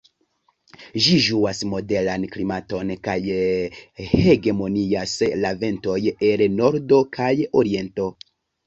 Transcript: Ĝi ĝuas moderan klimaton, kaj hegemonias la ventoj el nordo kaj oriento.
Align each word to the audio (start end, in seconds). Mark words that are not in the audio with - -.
Ĝi 1.07 1.17
ĝuas 1.25 1.59
moderan 1.73 2.25
klimaton, 2.37 2.95
kaj 3.09 3.17
hegemonias 4.15 5.17
la 5.45 5.57
ventoj 5.65 6.01
el 6.33 6.49
nordo 6.59 7.05
kaj 7.21 7.33
oriento. 7.63 8.15